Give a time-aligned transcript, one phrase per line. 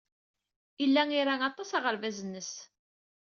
[0.81, 2.51] Yella ira aṭas aɣerbaz-nnes.